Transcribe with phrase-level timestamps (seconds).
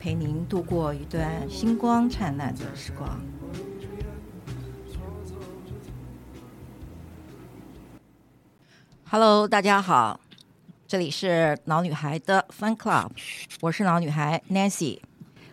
[0.00, 3.20] 陪您度过一段星光灿烂的时光。
[9.10, 10.18] Hello，大家好，
[10.88, 13.10] 这里是老女孩的 Fun Club，
[13.60, 15.00] 我是老女孩 Nancy。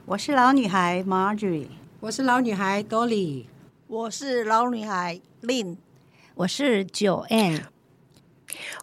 [0.06, 1.68] 我是老女孩 Marjorie，
[2.00, 3.48] 我是老女孩 Dolly，
[3.88, 5.76] 我是老女孩 Lynn，
[6.36, 7.64] 我是 Joanne，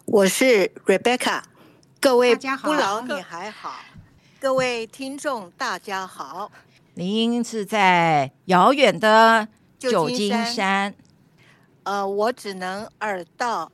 [0.05, 1.41] 我是 Rebecca。
[1.99, 3.79] 各位好不老女孩好，
[4.45, 6.51] 各位听众大家好。
[6.93, 9.47] 您是在遥远的
[9.79, 10.95] 旧金山，金山，
[11.81, 13.71] 呃，我只能耳到、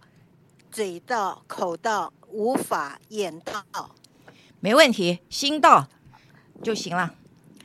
[0.71, 3.91] 嘴到、口到，无法眼到。
[4.61, 5.85] 没问题，心到
[6.63, 7.15] 就行了。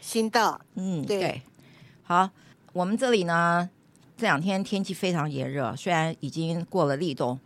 [0.00, 1.42] 心到，嗯，对，对，
[2.02, 2.28] 好，
[2.72, 3.70] 我们这里呢，
[4.16, 7.38] 这两天天气非常炎热，虽然已经过了立冬，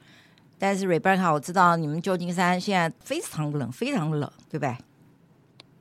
[0.59, 4.75] 但是 Rebecca，我知道你们旧金山现在非常冷，非常冷，对不对？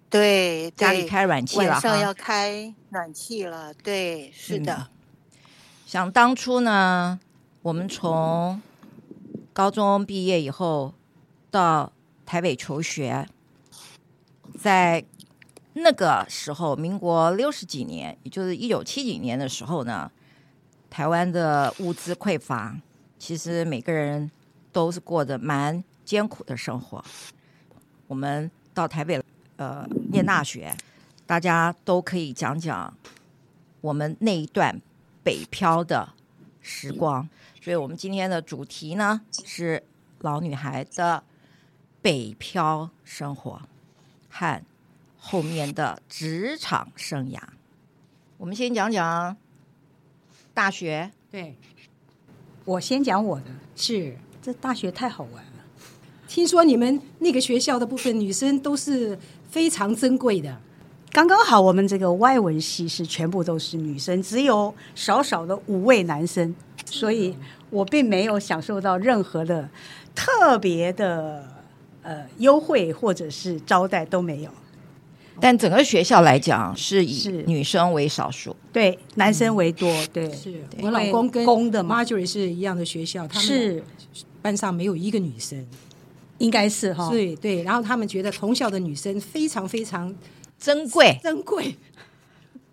[0.10, 4.76] 对，家里开暖气了，晚上要开暖气了，对，是的。
[4.76, 5.42] 嗯，
[5.86, 7.20] 想当初呢，
[7.62, 8.62] 我们从
[9.54, 10.94] 高中毕业以后
[11.52, 11.92] 到
[12.26, 13.28] 台北求学，
[14.60, 15.06] 在。
[15.74, 20.12] 那个时候，民国六十几年，也就是一九七几年的时候呢，
[20.90, 22.76] 台湾的物资匮乏，
[23.18, 24.30] 其实每个人
[24.74, 27.02] 都是过着蛮艰苦的生活。
[28.08, 29.24] 我们到台北
[29.60, 30.76] 呃念大学，
[31.28, 32.92] 大家都可以讲讲
[33.82, 34.82] 我们那一段
[35.24, 36.10] 北漂的
[36.62, 37.30] 时光。
[37.62, 39.84] 所以我们今天的主题呢是
[40.22, 41.24] 老女孩的
[42.02, 43.62] 北漂生活
[44.30, 44.62] 和。
[45.22, 47.38] 后面的职场生涯，
[48.38, 49.36] 我们先讲讲
[50.54, 51.12] 大学。
[51.30, 51.58] 对，
[52.64, 53.48] 我先讲我的。
[53.76, 55.52] 是，这大学太好玩了。
[56.26, 60.56] 听说你们那个学校的部分女生都是非常珍贵的。
[61.12, 66.54] 刚刚好，我们这个外文系是全部都是女生，只有少少的五位男生，
[66.86, 67.36] 所以
[67.70, 69.68] 我并没有享受到任何的
[70.14, 71.44] 特别的
[72.04, 74.52] 呃优惠或者是招待都没有。
[75.42, 79.90] 但整个学校来讲，是以女生为少数，对，男生为多。
[80.14, 80.64] 对，是。
[80.82, 83.84] 我老公跟公的 Marjorie 是一样的学校，他们是。
[84.42, 85.68] 班上没有一个女生，
[86.40, 87.08] 应该是哈。
[87.10, 90.14] 对对，然后他们觉得同校的女生非常非常
[90.58, 91.76] 珍贵，珍贵，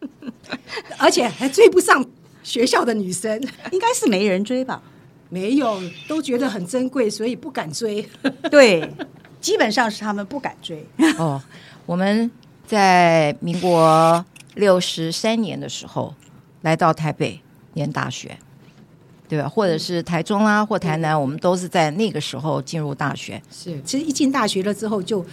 [0.99, 2.05] 而且还追不上
[2.43, 3.41] 学校的女生，
[3.71, 4.83] 应该是没人追吧？
[5.29, 5.79] 没有，
[6.09, 8.09] 都觉得很珍贵，所以不敢追。
[8.51, 8.91] 对，
[9.41, 10.87] 基本上是他们不敢追。
[11.19, 11.43] 哦，
[11.85, 12.31] 我们。
[12.67, 16.13] 在民国六十三年的时候，
[16.63, 17.41] 来到台北
[17.75, 18.37] 念大学，
[19.29, 19.49] 对吧？
[19.49, 23.41] 或者是台中啊，或台南，我们都是在那个时候进入大学。
[23.51, 25.29] 是，其实一进大学了之后就，就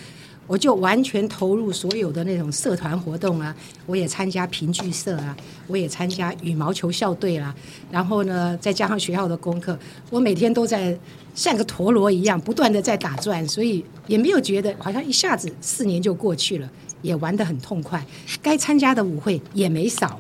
[0.48, 3.56] 我就完全投入所有的那种社团活动啊，
[3.86, 5.36] 我也参加评剧社啊，
[5.68, 7.56] 我也参加羽毛球校队啦、啊。
[7.92, 9.78] 然后呢，再加上学校的功课，
[10.10, 10.98] 我每天都在
[11.34, 16.70] 像个陀螺一样不断的在打转，所以也没有觉得好像一下子四年就过去了。
[17.04, 18.02] 也玩得很痛快，
[18.42, 20.18] 该参加的舞会也没少，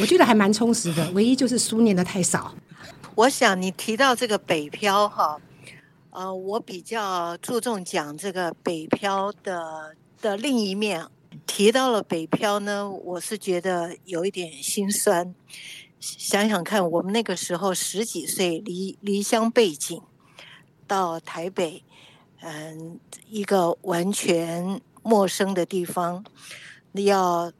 [0.00, 1.10] 我觉得还蛮充实的。
[1.12, 2.54] 唯一就是书念的太少。
[3.14, 5.40] 我想你提到这个北漂哈，
[6.10, 11.06] 呃，我比较注重讲这个北漂的的另一面。
[11.46, 15.34] 提到了北漂呢，我是觉得有一点心酸。
[15.98, 20.00] 想想看，我们那个时候十几岁，离离乡背井
[20.86, 21.82] 到台北，
[22.40, 24.80] 嗯，一个完全。
[25.02, 26.22] 陌生的地方，
[26.92, 27.50] 你要，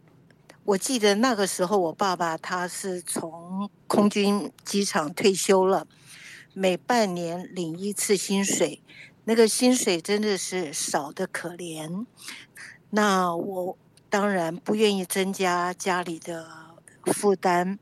[0.70, 5.84] 我记得那个时候，我爸爸他是从空军机场退休了，
[6.52, 8.81] 每半年领一次薪水，
[9.25, 12.06] 那个薪水真的是少得可怜。
[12.90, 13.76] 那我
[14.08, 16.46] 当然不愿意增加家里的
[17.06, 17.76] 负担，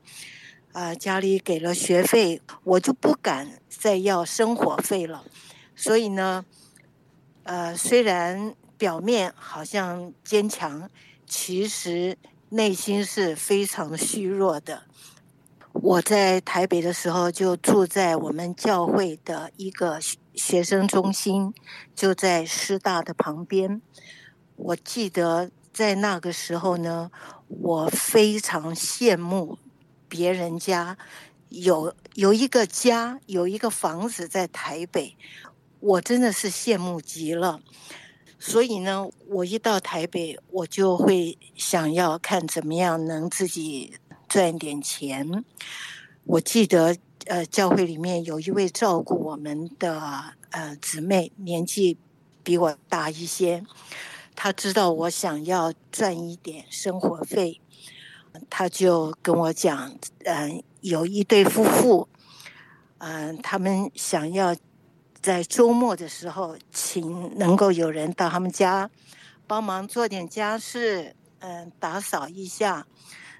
[0.71, 5.23] 啊、呃，家里给了学费，我就不敢再要生活费了。
[5.75, 6.43] 所以呢，
[7.43, 8.55] 呃，虽然。
[8.79, 10.89] 表面好像坚强，
[11.27, 12.17] 其实
[12.49, 14.83] 内心是非常虚弱的。
[15.71, 19.99] 我在台北的时候，就住在我们教会的一个
[20.33, 21.53] 学生中心，
[21.95, 23.81] 就在师大的旁边。
[24.55, 27.11] 我记得在那个时候呢，
[27.47, 29.59] 我非常羡慕
[30.07, 30.97] 别人家
[31.49, 35.15] 有有一个家，有一个房子在台北，
[35.79, 37.61] 我真的是羡慕极了。
[38.41, 43.97] 所以呢，我一到台北，我就会想要看怎么样能自己
[44.29, 45.43] 赚点钱。
[46.23, 46.95] 我记得，
[47.25, 51.97] 呃，教会里面有一位照顾我们的呃姊妹，年纪
[52.41, 53.61] 比我大一些。
[54.35, 57.59] 她知道我想要赚一点生活费，
[58.49, 59.93] 她就跟我讲，
[60.23, 62.07] 嗯、有一对夫妇，
[62.99, 64.55] 嗯、他们想要。
[65.21, 68.89] 在周末的时候，请能够有人到他们家
[69.45, 72.87] 帮忙做点家事，嗯，打扫一下。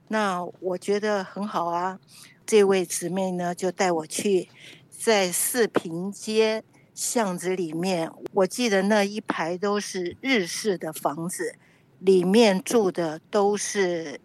[0.09, 1.97] 那我觉得很好啊。
[2.45, 4.49] 这位姊妹呢，就带我去
[4.89, 11.55] 在四平街巷子里面，我记得那一排都是日式的房子，
[11.99, 14.19] 里面住的都是，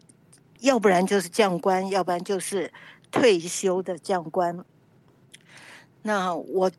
[0.59, 2.73] 要不然就是将官，要不然就是
[3.13, 4.65] 退休的将官。
[6.03, 6.71] 那我。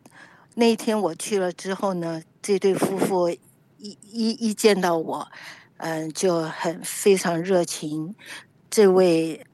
[0.55, 3.39] 那天我去了之后呢，这对夫妇一
[3.77, 5.27] 一一见到我，
[5.77, 8.15] 嗯，就很非常热情。
[8.69, 9.45] 这位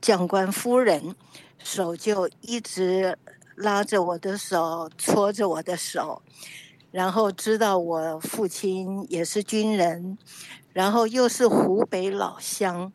[0.00, 1.14] 将官夫人
[1.58, 3.18] 手就一直
[3.56, 6.22] 拉着我的手，搓着我的手，
[6.90, 10.18] 然后知道我父亲也是军人，
[10.72, 12.92] 然后又是湖北老乡，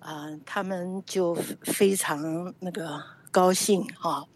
[0.00, 4.26] 嗯，他们就非常那个高兴哈。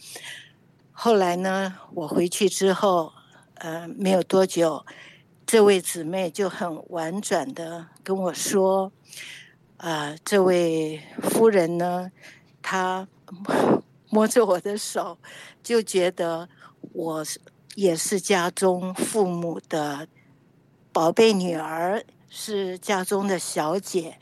[1.04, 3.12] 后来呢，我回去之后，
[3.56, 4.86] 呃，没有多久，
[5.44, 8.90] 这位姊妹就很婉转的跟我说，
[9.76, 12.10] 啊、呃，这位夫人呢，
[12.62, 13.06] 她
[14.08, 15.18] 摸着我的手，
[15.62, 16.48] 就觉得
[16.94, 17.38] 我是
[17.74, 20.08] 也是家中父母的
[20.90, 24.18] 宝贝女儿，是家中的小姐，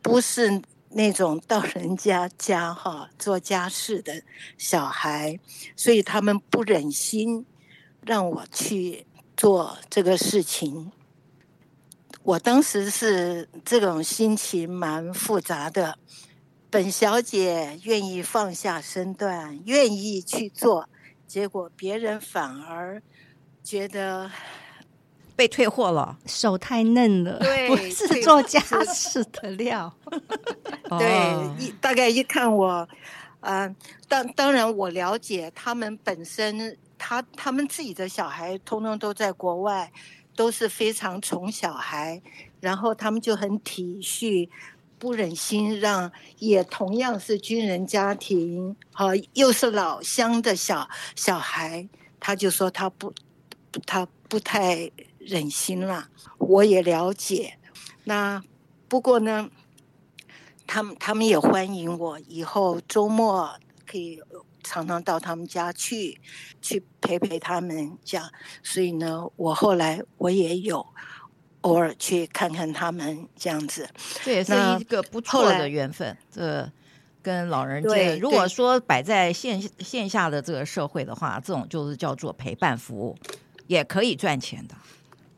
[0.00, 0.62] 不是。
[0.94, 4.22] 那种到人家家哈做家事的
[4.58, 5.38] 小孩，
[5.76, 7.46] 所以他们不忍心
[8.04, 9.06] 让我去
[9.36, 10.92] 做这个事情。
[12.22, 15.98] 我当时是这种心情蛮复杂的。
[16.70, 20.88] 本小姐愿意放下身段，愿意去做，
[21.26, 23.02] 结果别人反而
[23.62, 24.30] 觉得。
[25.34, 29.92] 被退货了，手太嫩了，对， 不是做家事的料。
[30.98, 32.86] 对，一大概一看我，
[33.40, 33.76] 嗯、呃，
[34.08, 39.90] 当当然我了解他们本身，他他们自己的小孩通通都在国外，
[40.36, 42.20] 都是非常宠小孩，
[42.60, 44.48] 然后他们就很体恤，
[44.98, 51.88] 不忍心让也同样是军人家庭，好、呃、又是老乡的小小孩，
[52.20, 53.12] 他就说他不，
[53.86, 54.90] 他不太。
[55.26, 56.08] 忍心了，
[56.38, 57.58] 我也了解。
[58.04, 58.42] 那
[58.88, 59.48] 不过呢，
[60.66, 63.54] 他们他们也欢迎我，以后周末
[63.86, 64.20] 可以
[64.62, 66.20] 常常到他们家去，
[66.60, 68.30] 去陪陪他们这样。
[68.62, 70.84] 所以呢，我后来我也有
[71.62, 73.88] 偶尔去看看他们这样子。
[74.24, 76.16] 这也是一个不错的缘分。
[76.30, 76.70] 这
[77.22, 83.16] 跟老人对，如果说摆在线线下的这个社会的话，这种就是叫做陪伴服务，
[83.68, 84.74] 也可以赚钱的。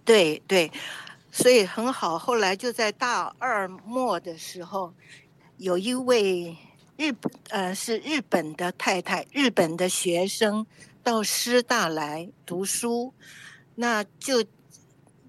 [0.05, 0.71] 对对，
[1.33, 2.19] 所以很好。
[2.19, 4.93] 后来就在大二末的时候，
[5.57, 6.57] 有一位
[6.99, 10.67] 日本呃是日本的太太，日本的学生
[11.03, 13.15] 到师大来读书，
[13.77, 14.45] 那就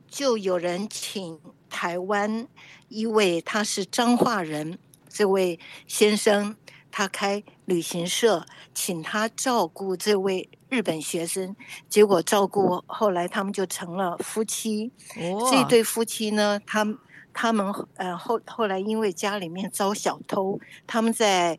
[0.09, 1.39] 就有人请
[1.69, 2.45] 台湾
[2.89, 4.77] 一位他是彰化人
[5.07, 6.57] 这位先生，
[6.91, 10.49] 他开旅行社，请他照顾这位。
[10.75, 11.55] 日本学生，
[11.87, 14.91] 结果照顾后来他们就成了夫妻。
[15.15, 16.97] 哦、这对夫妻呢，他们
[17.33, 21.57] 他们呃后后来因为家里面遭小偷，他们在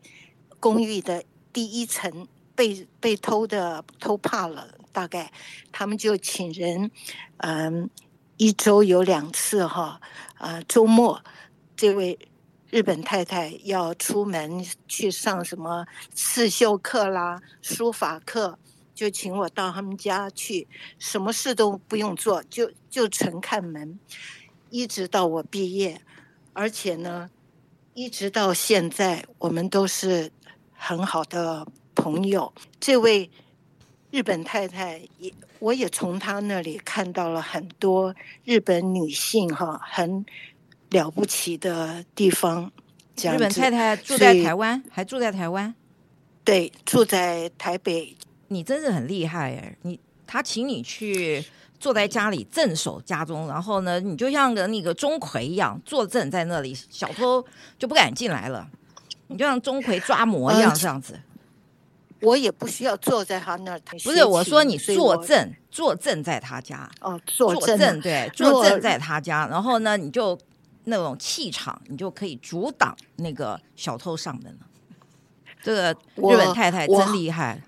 [0.59, 5.31] 公寓的第一层被被偷的偷怕了，大概
[5.71, 6.91] 他们就请人，
[7.37, 7.89] 嗯、呃，
[8.37, 9.99] 一周有两次哈，
[10.35, 11.19] 啊、呃，周末
[11.75, 12.19] 这位
[12.69, 18.59] 日本太太要出门去上什么刺绣课啦、书法课。
[18.97, 23.99] 就请我到他们家去，什么事都不用做，就就纯看门，
[24.71, 26.01] 一直到我毕业，
[26.53, 27.29] 而且呢，
[27.93, 30.31] 一直到现在，我们都是
[30.73, 32.51] 很好的朋友。
[32.79, 33.29] 这位
[34.09, 40.25] 日本太太也，我也从她那里看到了很多日本女性哈，很
[40.89, 42.71] 了不起的地方。
[43.15, 45.75] 日本太太住在台湾，还住在台湾？
[46.43, 48.17] 对，住在台北。
[48.49, 49.77] 你真是很厉害哎！
[49.81, 51.43] 你他请你去
[51.79, 57.43] 坐在家里镇守家中，然后呢，你就像个那个钟馗一样坐镇在那里，小偷
[57.77, 58.67] 就不敢进来了。
[59.27, 61.13] 你就像钟馗抓魔一样这样子。
[61.13, 61.23] 嗯、
[62.21, 63.79] 我也不需要坐在他那儿。
[64.03, 66.89] 不是，我说你坐镇，坐镇在他家。
[67.01, 69.45] 哦，坐镇，镇对，坐镇在他家。
[69.47, 70.37] 然后呢，你就
[70.85, 74.67] 那种气场，你就可以阻挡那个小偷上门了。
[75.61, 77.61] 这个日本太太真厉害，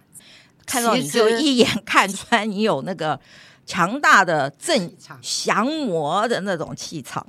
[0.69, 3.19] 看到你就一眼 看穿你有那个
[3.65, 7.25] 强大的镇降魔的那种气场。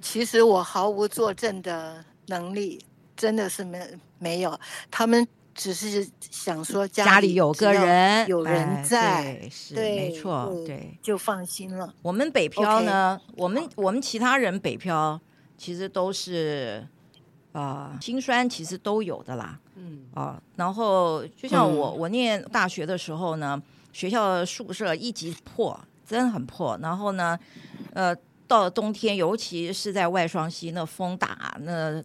[0.00, 2.84] 其实我毫无作证的能力，
[3.16, 3.80] 真的是没
[4.18, 4.58] 没有。
[4.90, 11.94] 他们只是想说家里，有个人，有人在，是对没错，对，就放心了。
[12.02, 13.32] 我们北漂呢，Okay.
[13.36, 15.18] 我们我们其他人北漂
[15.56, 16.86] 其实都是
[17.52, 19.58] 啊、呃，辛酸其实都有的啦。
[19.76, 23.60] 嗯啊，然后就像我，嗯、我念大学的时候呢，
[23.92, 26.78] 学校宿舍一级破，真的很破。
[26.80, 27.36] 然后呢，
[27.92, 28.14] 呃，
[28.46, 32.02] 到了冬天，尤其是在外双溪，那风大，那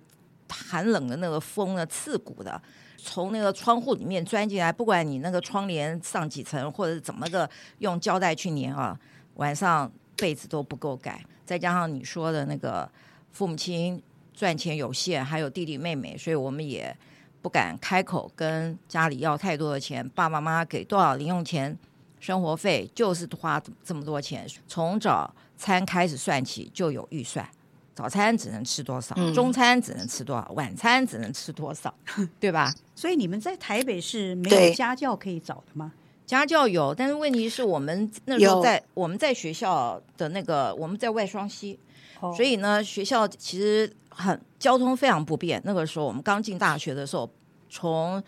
[0.49, 2.59] 寒冷的那个风呢，刺骨的，
[2.97, 7.47] 从那个窗户里面钻进来，不管你那个窗帘上几层，或者怎么个
[7.77, 8.99] 用胶带去粘啊，
[9.35, 11.23] 晚上被子都不够盖。
[11.45, 12.89] 再加上你说的那个
[13.31, 14.01] 父母亲
[14.33, 16.97] 赚钱有限，还有弟弟妹妹，所以我们也。
[17.41, 21.77] 不敢开口跟家里要太多的钱，爸爸妈妈给多少零用钱、
[22.19, 24.46] 生活费，就是花这么多钱。
[24.67, 27.48] 从早餐开始算起就有预算，
[27.96, 31.93] 早餐只能吃多少，嗯、中餐只能吃多少，晚餐只能吃多少，
[32.41, 32.74] 对吧？
[32.93, 35.93] 所以你们在台北是没有家教可以找的吗？
[36.25, 41.79] 家教有，但是问题是我们那时候在我们在学校的那个我们在外双溪，
[42.19, 43.96] 哦、所以呢学校其实。
[44.09, 45.61] 很交通非常不便。
[45.63, 47.29] 那个时候我们刚进大学的时候，
[47.69, 48.21] 从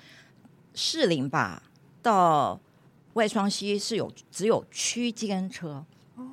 [0.73, 1.61] 士林吧
[2.01, 2.59] 到
[3.13, 5.83] 外双溪是有只有区间车。
[6.15, 6.25] 哦，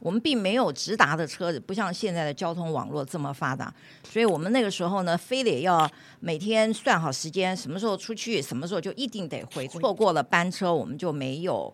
[0.00, 3.72] 我们并没有直达的车子，不像现在的交通网络这么发达。
[4.04, 5.90] 所以我们那个时候呢，非得要
[6.20, 9.66] 每天算好时间，什么时候出去，什么时候就一定得回。
[9.66, 11.66] 错过了班车，我们就没有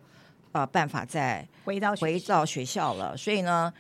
[0.53, 3.17] 啊、呃、办法再回到回到学校了。
[3.17, 3.73] 所以呢。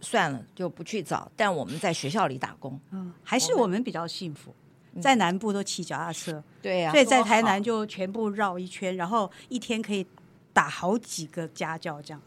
[0.00, 1.30] 算了，就不去找。
[1.36, 4.54] 但我们在学校里打工，嗯，还是我们比较幸福。
[4.92, 10.04] 嗯、在南部都骑脚踏车，对呀、啊，所以在台南就全部绕一圈，然后一天可以
[10.52, 12.20] 打好几个家教，这样。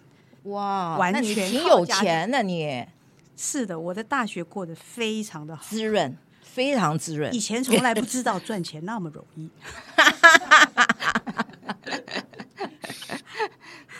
[0.43, 2.85] 哇，完全挺有钱的你。
[3.35, 7.33] 是的，我的大学过得非常的好，滋润，非常滋润。
[7.33, 9.49] 以前从来不知道赚钱那么容易，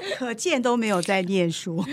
[0.15, 1.83] 可见都没有在念书。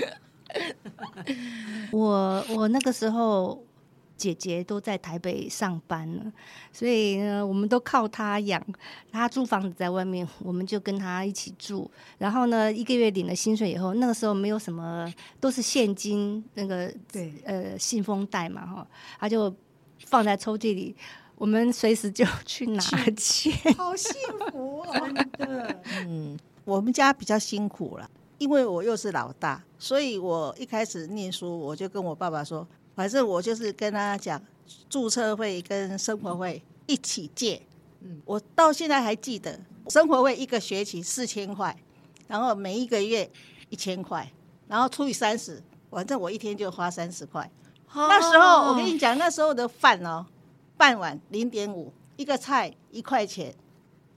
[1.92, 3.62] 我我那个时候
[4.16, 6.33] 姐姐都在台北上班了，
[6.71, 8.62] 所以呢，我们都靠她养。
[9.11, 11.90] 她租房子在外面，我们就跟她一起住。
[12.19, 18.87] 然后呢，一个月领了薪水以后，那个时候没有什么，都是现金，那个对呃信封袋嘛哈，
[19.19, 19.54] 她就
[20.07, 20.95] 放在抽屉里，
[21.37, 22.83] 我们随时就去拿
[23.16, 24.14] 钱，好幸
[24.52, 25.83] 福哦，真的。
[26.07, 28.11] 嗯，我们家比较辛苦了。
[28.40, 32.66] 因为我又是老大，所以我一开始念书，我就跟我爸爸说，
[32.97, 34.42] 反正我就是跟他讲，
[34.88, 37.61] 注册费跟生活费一起借。
[38.00, 41.76] 嗯，我到现在还记得，生活费一个学期四千块，
[42.28, 43.30] 然后每一个月
[43.68, 44.26] 一千块，
[44.66, 47.42] 然后除以三十，反正我一天就花三十块。
[47.92, 50.25] 哦，那时候我跟你讲，那时候的饭哦，
[50.78, 53.54] 半碗零点五，一个菜一块钱，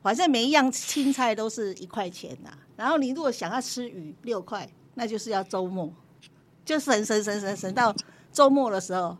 [0.01, 2.57] 反正每一样青菜都是一块钱呐。
[2.83, 5.89] 然后你如果想要吃鱼六块，那就是要周末，
[6.65, 7.95] 就省省省省省到
[8.29, 9.17] 周末的时候，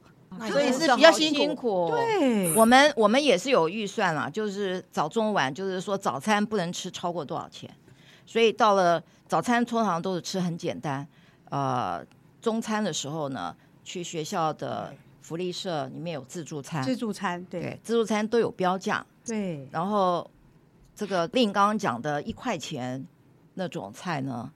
[0.52, 1.90] 所以是比较辛苦。
[1.92, 7.74] 对，我们我们也是有预算啦，就是早中晚，就是说早餐不能吃超过多少钱，
[8.26, 11.08] 所以到了早餐通常都是吃很简单，
[11.50, 12.06] 呃，
[12.42, 13.56] 中餐的时候呢，
[13.86, 20.30] 去学校的福利社里面有自助餐，自助餐对，对，自助餐都有标价，对，然后
[20.94, 23.08] 这个令刚刚讲的一块钱。
[23.56, 24.52] 那种菜呢，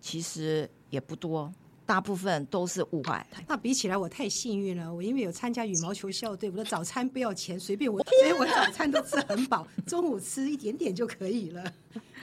[0.00, 1.50] 其实也不多，
[1.86, 3.26] 大部分都是五块。
[3.48, 4.92] 那比起来，我太幸运了。
[4.92, 11.64] 我因为有参加羽毛球校队，我的早餐不要钱，随便我，所以我早餐都吃很饱，中午吃一点点就可以了。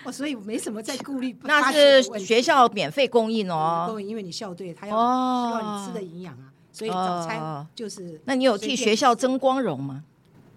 [0.04, 1.36] 哦，所以没什么在顾虑。
[1.44, 8.22] 那是学校免费供应哦，供应，因为你校队他要希望你吃的营养啊，所以早餐就是。
[8.26, 10.04] 那你有替学校争光荣吗？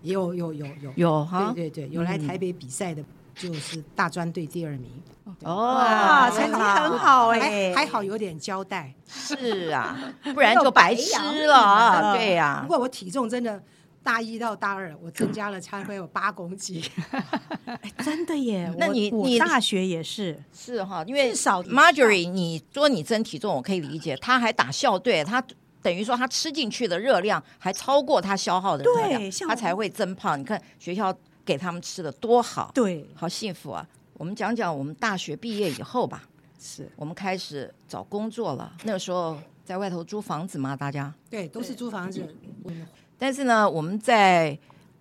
[0.02, 3.02] 有有有有有哈，对对对，有来台北比赛的。
[3.34, 4.90] 就是大专队第二名
[5.24, 8.92] 哦，哇，成绩很好哎，还好有点交代。
[9.06, 9.96] 是啊，
[10.34, 12.14] 不然就白吃了啊。
[12.14, 13.62] 对呀，不过我体重真的
[14.02, 16.82] 大一到大二，我增加了差不多有八公斤。
[18.04, 18.72] 真的耶！
[18.78, 24.16] 那你你大学也是，是哈，因为至少 Marjorie，你说你增体重，我可以理解。
[24.16, 25.42] 他还打校队，他
[25.80, 30.38] 等于说他吃进去的热量还超过他消耗的热量他才会增胖。
[30.38, 31.14] 你看学校
[31.44, 33.86] 给他们吃的多好，对，好幸福啊！
[34.22, 36.22] 我们讲讲我们大学毕业以后吧，
[36.56, 36.88] 是。
[36.94, 38.72] 我们开始找工作了。
[38.84, 41.12] 那个时候在外头租房子嘛，大家。
[41.28, 42.24] 对，都是租房子。
[42.66, 42.86] 嗯
[43.18, 44.56] 但是呢，我们在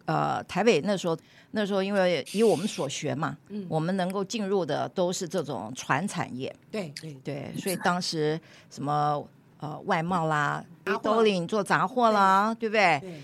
[0.06, 1.16] 呃台北那时候，
[1.52, 3.64] 那时候因为以我们所学嘛，嗯。
[3.70, 7.14] 我们能够进入的都是这种船产业，对对。
[7.24, 9.24] 对，所以当时什么
[9.60, 11.00] 呃外贸啦、杂货。
[11.04, 12.68] 兜领做杂货啦，对。
[12.68, 13.00] 不对？
[13.00, 13.22] 对，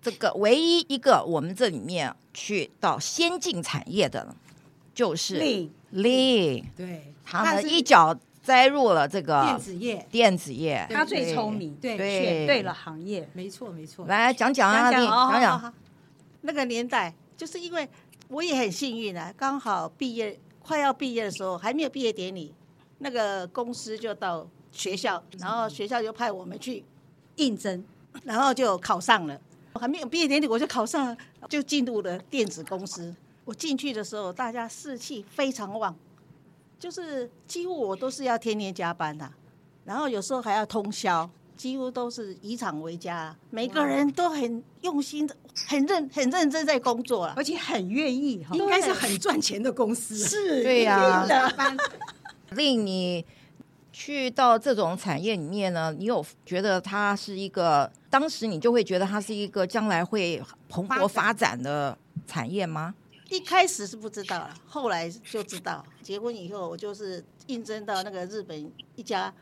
[0.00, 4.34] 这个唯一一个我们这里面去到先进产业的，
[4.98, 13.28] 就是令 Lin，对，他一脚栽入了这个电子业，电子业，他最聪明，对对选对了行业。
[13.32, 14.04] 没错没错。
[14.08, 15.72] 来讲讲啊，讲讲好好
[16.40, 17.88] 那个年代，就是因为
[18.26, 22.52] 我也很幸运啊，刚好毕业快要毕业的时候，还没有毕业典礼，
[22.98, 26.82] 那个公司就到学校，然后学校就派我们去
[27.36, 27.84] 应征，
[28.24, 29.40] 然后就考上了。
[29.74, 31.16] 还没有毕业典礼，我就考上了，
[31.48, 33.14] 就进入了电子公司。
[33.48, 35.96] 我进去的时候，大家士气非常旺，
[36.78, 39.32] 就是几乎我都是要天天加班的、啊
[39.86, 41.26] 然后有时候还要通宵，
[41.56, 45.34] 几乎都是以厂为家，每个人都很用心的、
[45.66, 47.32] 很认、很认真在工作了。
[47.38, 48.46] 而且很愿意。
[48.52, 50.14] 应该是很赚钱的公司。
[50.18, 51.50] 是对呀、的
[52.52, 53.24] 令你
[53.90, 62.94] 去到这种产业里面呢，你有觉得它是一个，当时你就会觉得它是一个将来会蓬勃发展的产业吗？
[63.28, 65.84] 一开始是不知道了，后来就知道。
[66.02, 69.32] 结婚以后，我就是应征到那个日本一家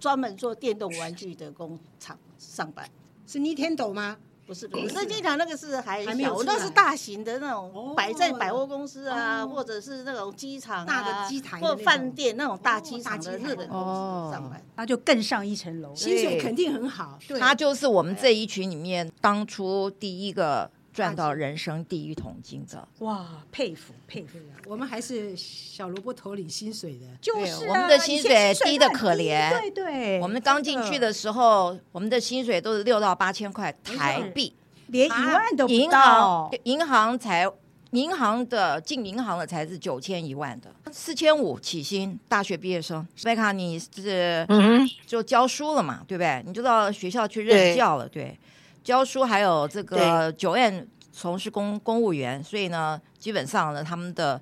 [0.00, 2.88] 专门做电动玩具的工厂上班。
[3.26, 4.16] 是 Nintendo 吗？
[4.46, 14.62] 不是不是，任天堂那个是还小，还没有那是大型的那种哦摆在百货公司啊，哦或者是那种机场啊，大的机台的或饭店那种大机场日本公哦司上班。
[14.76, 15.94] 那就更上一层楼。
[15.94, 17.18] 薪水肯定很好。
[17.26, 22.88] 对，他就是我们这一群里面当初第一个赚到人生第一桶金的。
[23.00, 27.06] 哇，佩服佩服我们还是小萝卜头领薪水的。
[27.20, 34.54] 就是啊我们的薪水低的可怜对对，我们刚进去的时候，我们的薪水都是六到八千块台币。
[34.88, 37.50] 连一万都不银到行，银行才
[37.92, 42.16] 银行的进银行的才是九千一万的，四千五起薪。
[42.28, 46.42] 大学毕业生，贝卡你是嗯就教书了嘛，对不对？
[46.46, 48.38] 你就到学校去任教了，对，
[48.84, 54.40] 教书还有这个九院从事公公务员，所以呢，基本上呢，他们的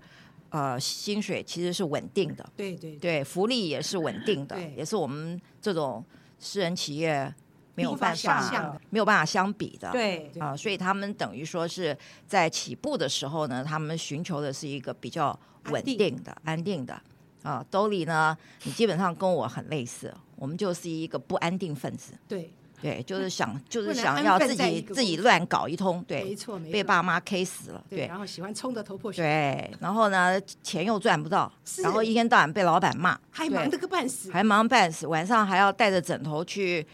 [0.51, 6.05] 呃薪水其实是稳定的，对对对，福利也是稳定的，也是我们这种
[6.41, 7.33] 私人企业
[7.77, 10.43] 没有办法没有办法相比的，对对。
[10.43, 15.39] 啊，所以他们等于说是在起步的时候呢，他们寻求的是一个比较
[15.71, 17.01] 稳定的、安定的。
[17.45, 17.65] 啊。
[17.71, 22.53] 兜里呢，你基本上跟我很类似，我们就是一个不安定分子，对，
[22.83, 26.73] 对，就是想 就是想要自己自己乱搞一通，对，没错没错。
[26.73, 34.31] 被爸妈 K 死了，对，对然后喜欢冲的头破血流，对，然后呢，钱又赚不到，是然后一天到晚被老板骂，还忙得个半死。
[34.33, 36.85] 还忙半死，晚上还要带着枕头去，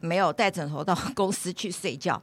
[0.00, 2.22] 没有带枕头到 公司去睡觉。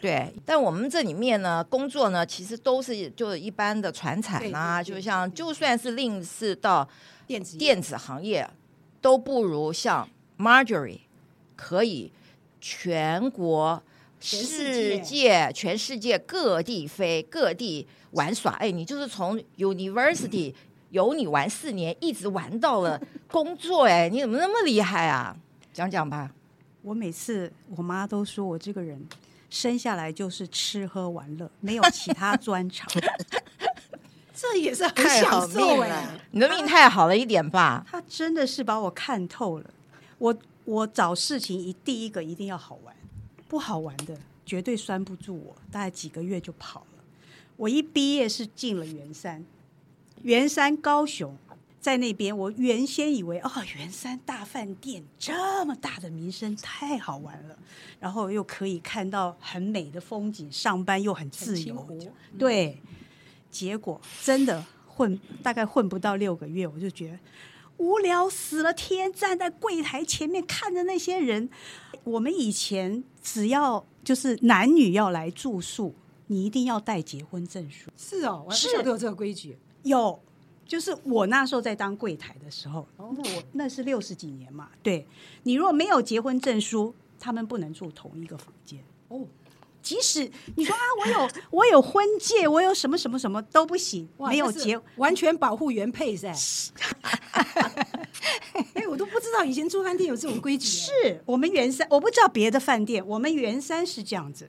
[0.00, 6.88] 对，但我们这里面呢，工作呢，其实都是就是一般的传产啊，就像就算是另是到
[7.26, 8.48] 电子电子行业，
[9.00, 11.00] 都不如像 Marjorie
[11.56, 12.10] 可以
[12.62, 13.82] 全国。
[14.24, 18.52] 世世界、全世界各地飞，各地玩耍。
[18.52, 20.54] 哎，你就是从 University
[20.90, 23.86] 有你玩四年，一直玩到了工作。
[23.86, 25.36] 哎，你怎么那么厉害啊？
[25.72, 26.30] 讲讲吧。
[26.82, 29.04] 我每次我妈都说我这个人
[29.50, 32.88] 生下来就是吃喝玩乐，没有其他专长。
[34.32, 36.20] 这也是很享受哎命了。
[36.30, 37.84] 你的命太好了一点吧？
[37.90, 39.68] 他真的是把我看透了。
[40.18, 40.32] 我
[40.64, 42.94] 我找事情一第一个一定要好玩，
[43.48, 47.04] 不好玩的绝对拴不住我，大概几个月就跑了。
[47.56, 49.44] 我一毕业是进了圆山，
[50.22, 51.36] 圆山高雄，
[51.80, 57.56] 在那边我原先以为哦，圆山大饭店这么大的名声太好玩了，
[58.00, 61.86] 然后又可以看到很美的风景，上班又很自由
[62.38, 62.78] 对。
[63.50, 67.18] 结果真的混大概混不到六个月，我就觉得
[67.82, 68.72] 无聊死了。
[68.72, 71.50] 天站在柜台前面看着那些人，
[72.04, 75.92] 我们以前只要就是男女要来住宿，
[76.28, 77.90] 你一定要带结婚证书。
[77.96, 79.58] 是哦，我是有这个规矩。
[79.82, 80.18] 有，
[80.64, 84.70] 就是我那时候在当柜台的时候，那我那是六十几年嘛。
[84.82, 85.04] 对，
[85.42, 88.78] 你如果没有结婚证书，他们不能住同一个房间。
[89.08, 89.26] 哦，
[89.82, 96.32] 即使你说啊，我有 我有婚戒，我有什么什么什么都不行，哇没有结，完全保护原配噻。
[98.74, 100.68] 哎，我都不知道以前住饭店有这种规矩。
[100.68, 100.90] 是
[101.26, 104.48] 我们圆山，我不知道别的饭店，我们圆山是这样子，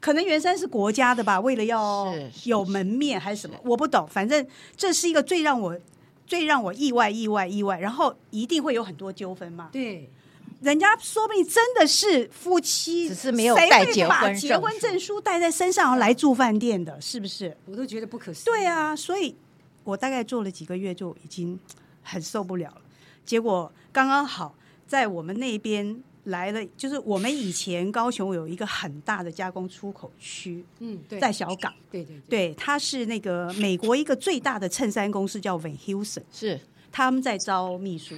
[0.00, 4.06] 可能圆山是国家的吧，为了要有门面还是什么，我不懂。
[4.06, 5.78] 反正这是一个最让我
[6.26, 9.70] 最让我意外、意外、意外，然后一定会有很多纠纷嘛。
[9.72, 10.10] 对，
[10.60, 17.56] 人家说不定真的是夫妻，只是没有带结把婚证结婚证书带在身上来住饭店的，是不是？
[17.66, 18.44] 我都觉得不可思议。
[18.44, 19.36] 对啊，所以
[19.84, 21.58] 我大概做了几个月就已经
[22.02, 22.82] 很受不了了。
[23.24, 24.54] 结果刚刚好
[24.86, 36.58] 在我们那边来了，就是我们以前高雄有一个很大的加工出口区，嗯，对，在小港，对对对，对，它是那个美国一个最大的衬衫公司叫 Van Heusen，是
[36.90, 38.16] 他们在招秘书。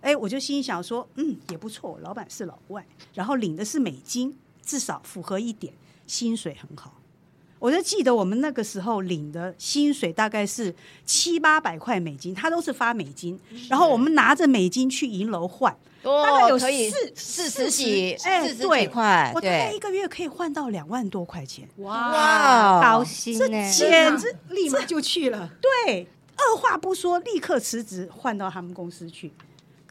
[0.00, 2.84] 哎，我就心想说，嗯，也不错，老板是老外，
[3.14, 5.72] 然后领的是美金，至少符合一点，
[6.06, 6.94] 薪水很好。
[7.58, 15.70] 我就记得我们那个时候领的薪水大概是七八百块美金，他都是发美金，然后我们拿着美金去银楼换，
[16.02, 25.50] 大概有哦，可以四四十几，哎，四十几对，块，我大概对一个月可以换到两万多块钱，哇，高薪这、简直立马就去了。
[25.60, 29.30] 对，二话不说立刻辞职换到他们公司去。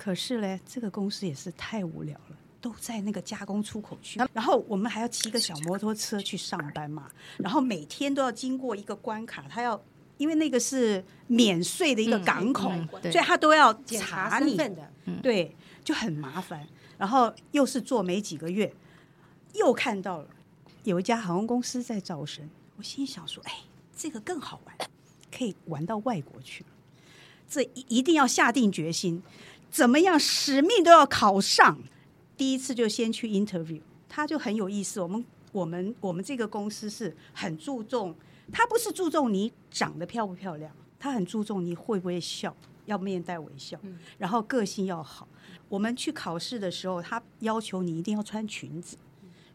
[0.02, 9.78] 可是呢，这个公司也是太无聊了，都在那个加工出口区，然后我们还要骑个小摩托车去上班嘛，然后每天都要经过一个关卡，他要
[10.16, 14.90] 因为那个是免税的一个港口，嗯嗯所以他都要查查你的，
[15.22, 16.66] 对，就很麻烦。
[16.98, 18.74] 然后又是做没几个月，
[19.54, 20.28] 又看到了
[20.86, 23.54] 有一家航空公司在招生，我心想说：“哎，
[23.94, 24.78] 这个更好玩，
[25.30, 26.70] 可以玩到外国去了。
[27.50, 29.24] 这一一定要下定决心，
[29.70, 31.78] 怎么样，使命都要考上。
[32.36, 35.02] 第一次就先去 interview，他就很有意思。
[35.02, 38.16] 我们我们我们这个公司是很注重，
[38.52, 42.56] 他不是注重你长得漂不漂亮，他很注重你会不会笑，
[42.86, 43.78] 要面带微笑，
[44.18, 45.28] 然后个性要好。
[45.68, 48.98] 我们去考试的时候，他要求你一定要穿裙子，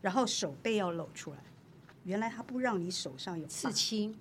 [0.01, 1.39] 然后手背要露出来。
[2.05, 4.15] 原来他不让你手上有刺青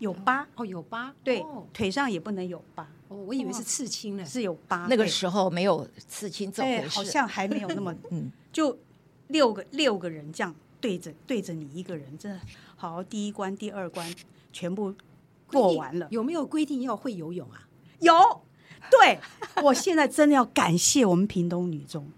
[0.00, 4.24] 有疤，哦，有疤，对哦，腿上也不能有疤，哦我以为是刺青呢。
[4.24, 4.86] 是有疤。
[4.90, 8.76] 那个时候没有刺青这哎，回事，好像还没有那么，嗯就
[9.28, 12.40] 六个六个人这样对着对着你一个人，真的
[12.76, 14.12] 好，第一关、第二关
[14.52, 14.92] 全部
[15.46, 16.08] 过完了。
[16.10, 17.68] 有没有规定要会游泳啊？
[18.00, 18.12] 有，
[18.90, 19.18] 对
[19.62, 22.10] 我现在真的要感谢我们屏东女中，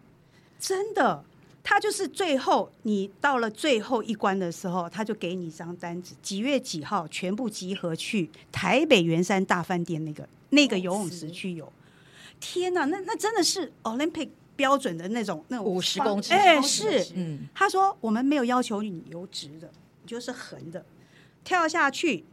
[0.59, 1.25] 真的，
[1.64, 11.72] 他就是最后你到了最后一关的时候，他就给你一张单子，几月几号全部集合去台北圆山大饭店那个那个游泳池去游。
[12.40, 19.70] 天哪，那那真的是 Olympic 标准的那种那种五十公尺哎，50是，嗯，他说我们没有要求你游直的，
[20.03, 20.85] 你就是横的，
[21.44, 22.25] 跳下去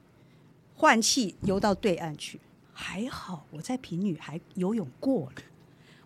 [0.76, 2.40] 换气游到对岸去。
[2.74, 5.34] 还好我在平女还游泳过了，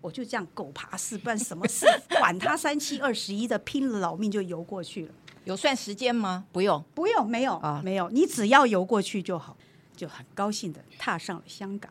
[0.03, 1.85] 我就这样狗爬式，不然什么事
[2.19, 5.13] 管他三七二十一的，拼了老命就游过去了。
[5.45, 6.43] 有算时间吗？
[6.51, 9.55] 不用，不用，没有啊没有，你只要游过去就好，
[9.95, 11.89] 就很高兴的踏上了香港。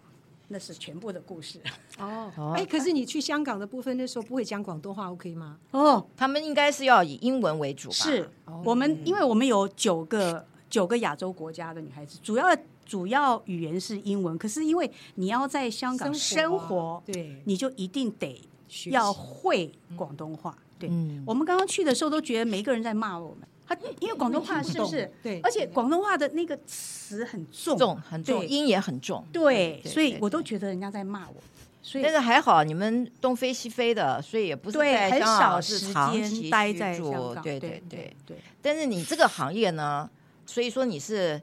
[0.48, 1.58] 那是全部的故事
[1.98, 5.56] 哦哦，哎，可是你去香港的部分那时候不会讲广东话，OK 吗？
[5.70, 6.06] 哦。
[6.14, 7.94] 他们应该是要以英文为主吧？
[7.94, 14.36] 是哦我们，因为我们有九个九个亚洲国家的女孩子，主要主要语言是英文。
[14.36, 18.40] 可是因为你要在香港生活，对，你就一定得
[18.86, 20.56] 要会广东话。
[20.78, 25.10] 对，嗯我们刚刚去的时候都觉得每一个人在骂我们，他因为广东话是不是？
[25.22, 29.24] 对而且广东话的那个词很重，重很重，音也很重。
[29.32, 31.36] 对，所以我都觉得人家在骂我。
[31.84, 38.16] 所以但是还好，你们东飞西飞的，所以也不是在香少港是时长期间待在香港，对对对对。
[38.26, 38.36] 对。
[38.60, 40.08] 但是你这个行业呢，
[40.46, 41.40] 所以说你是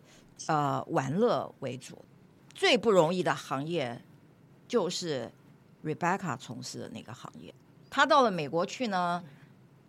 [0.48, 1.98] 呃玩乐为主，
[2.54, 4.02] 最不容易的行业
[4.68, 5.32] 就是
[5.84, 7.54] Rebecca 从事的那个行业。
[7.90, 9.24] 他到了美国去呢，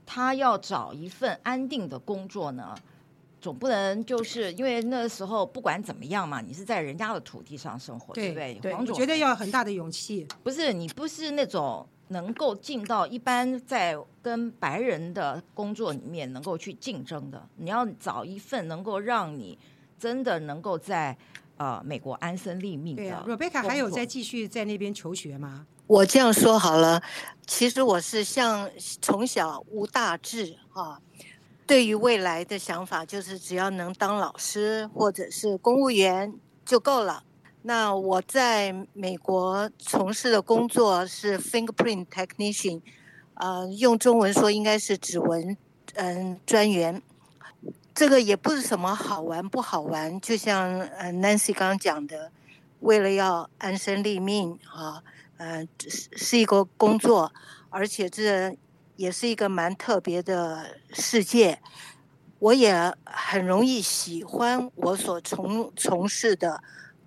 [0.06, 2.74] 他要找一份安定的工作呢，
[3.40, 8.54] 总不能就是因为那时候不管怎么样嘛，你是在人家的土地上生活，对不对？
[8.54, 10.26] 对黄总觉得要有很大的勇气。
[10.42, 19.58] 不是你不是那种能够进到一般在跟白人的工作里面能够去竞争的，你要找一份能够让你
[20.00, 21.16] 真的能够在
[21.58, 23.02] 呃美国安身立命的。
[23.02, 25.66] 对啊，Rebecca 还有在继续在那边求学吗？
[25.86, 27.02] 我这样说好了，
[27.46, 28.70] 其实我是像
[29.02, 30.98] 从小无大志啊，
[31.66, 36.32] 对于未来的想法就是只要能当老师或者是公务员
[36.64, 37.24] 就够了。
[37.62, 42.80] 那我在美国从事的工作是 fingerprint technician，
[43.34, 45.56] 呃，用中文说应该是指纹
[45.94, 47.02] 嗯专员。
[47.94, 52.30] 这个也不是什么好玩不好玩，就像呃 Nancy 刚刚讲的，
[52.80, 55.02] 为了要安身立命啊，
[55.36, 57.32] 呃，是是一个工作，
[57.68, 58.56] 而且这
[58.96, 61.60] 也是一个蛮特别的世界。
[62.38, 66.62] 我也很容易喜欢我所从从事的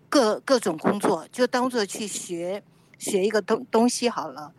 [0.08, 2.62] 各各种工作，就当做去学
[3.00, 4.54] 学一个东东西好了。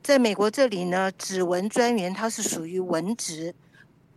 [0.00, 3.54] 在美国这里呢，指纹专员他是属于文职，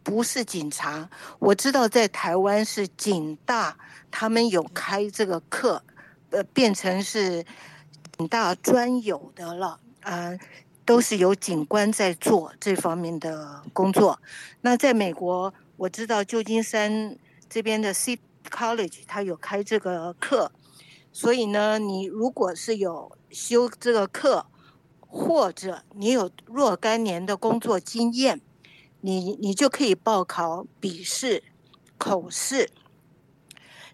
[0.06, 1.10] 不是警察。
[1.40, 3.78] 我知道在台湾是警大，
[4.10, 5.84] 他们有开这个课，
[6.30, 7.44] 呃，变成是
[8.18, 10.40] 警大专有的了，呃，
[10.86, 14.22] 都是由警官在做这方面的工作。
[14.62, 15.54] 那在美国。
[15.78, 17.18] 我知道旧金山
[17.50, 18.18] 这边的 C
[18.50, 20.50] College 他有开这个课，
[21.12, 24.46] 所以呢，你如果是有修这个课，
[25.02, 28.40] 或者你有若干年的工作经验，
[29.06, 31.44] 你你就可以报考笔试、
[32.00, 32.72] 口试，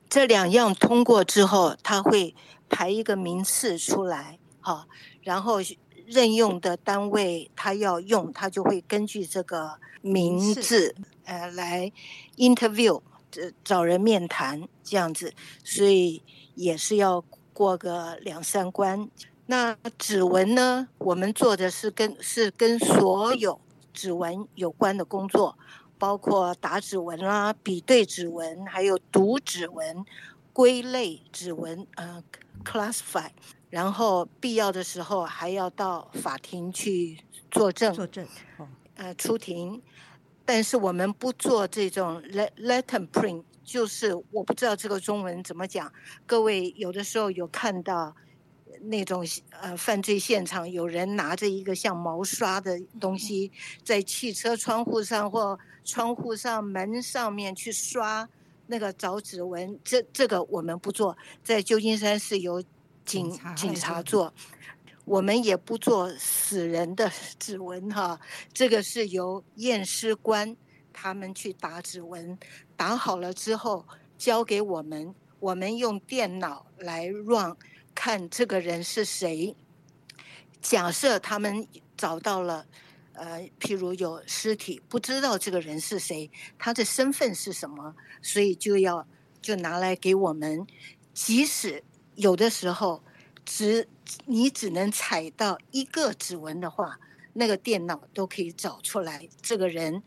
[0.10, 2.34] 这两样通过之后，他会
[2.70, 4.88] 排一个名次出来，哈，
[5.22, 5.58] 然后
[6.06, 10.96] 任用的单位他要用，他就会根据这个名字。
[11.26, 11.92] 呃，来
[12.38, 13.02] interview
[13.64, 16.22] 找人面谈这样子，所以
[16.56, 19.10] 也是要过个两三关。
[19.46, 20.88] 那指纹呢？
[20.98, 23.60] 我们做的是跟是跟所有
[23.94, 25.58] 指纹有关的工作，
[25.98, 30.04] 包括打指纹啦、比对指纹，还有读指纹、
[30.52, 32.24] 归类指纹，呃
[32.64, 33.30] ，classify。
[33.70, 38.28] 然后必要的时候还要到法庭去作证，作证，
[38.58, 39.82] 哦，呃，出庭。
[40.44, 45.90] 但是我们不做这种 let letter print，就是我不知道这个中文怎么讲。
[46.26, 48.14] 各位有的时候有看到
[48.82, 53.52] 那种呃犯罪现场，有人拿着一个像毛刷的东西，
[53.84, 58.28] 在汽车窗户上或窗户上门上面去刷
[58.68, 62.64] 那个找指纹，这这个我们不做，在旧金山是由
[63.06, 64.34] 警警察，做。
[65.04, 68.20] 我们也不做死人的 指纹哈，
[68.54, 70.56] 这个是由验尸官
[70.94, 72.38] 他们去打指纹，
[72.78, 73.86] 打好了之后
[74.18, 77.58] 交给我们，我们用电脑来 run
[77.94, 79.56] 看这个人是谁。
[80.62, 82.66] 假设他们找到了，
[83.14, 89.08] 呃，譬如有尸体，不知道这个人是谁，他的身份是什么，所以就要
[89.42, 90.66] 就拿来给我们。
[91.14, 91.84] 即使
[92.16, 93.04] 有的时候
[93.46, 93.88] 只。
[94.26, 97.00] 你只能采到一个指纹的话，
[97.32, 100.04] 那个电脑都可以找出来这个人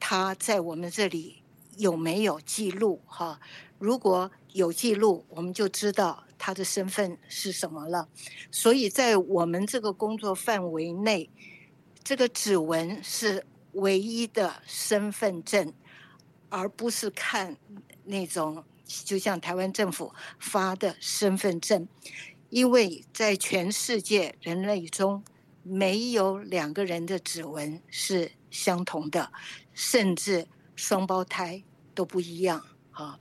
[0.00, 1.42] 他在我们这里
[1.76, 3.38] 有没有记录哈？
[3.78, 8.06] 如果有记录，我们就知道他的身份是什么了。
[8.50, 11.30] 所以在我们这个工作范围内，
[12.02, 15.72] 这个指纹是唯一的身份证，
[16.50, 17.56] 而不是看
[18.04, 21.88] 那种就像台湾政府发的身份证。
[22.50, 25.24] 因为在全世界人类中，
[25.62, 29.32] 没有两个人的指纹是相同的，
[29.72, 33.18] 甚至双胞胎都不一样啊。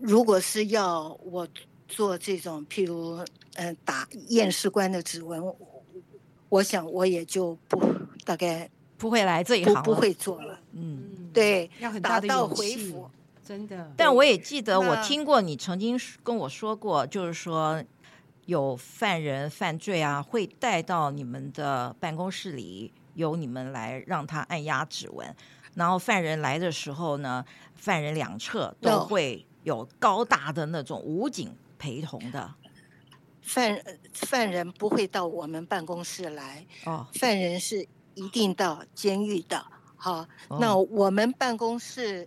[0.00, 1.48] 如果是要我
[1.94, 3.16] 做这种，譬如
[3.54, 5.40] 嗯、呃、打验尸官的指纹，
[6.48, 7.80] 我想我也就不
[8.24, 10.58] 大概不会来这一行不，不会做了。
[10.72, 13.08] 嗯，对，要很大的打道回府，
[13.46, 13.92] 真的。
[13.96, 17.82] 但我也记得我听过你曾经跟我说过，就是说。
[18.46, 25.34] 有犯人犯罪啊，会带到你们的办公室里，由你们来让他按压指纹。
[25.76, 27.42] 然后犯人来的时候呢，
[27.74, 32.54] 犯人两侧都会有高大的那种武警陪同的。
[33.42, 33.82] 犯
[34.12, 39.66] 犯人不会到我们办公室来，哦，犯人是一定到监狱的。
[39.96, 40.26] 好，
[40.60, 42.26] 那我们办公室，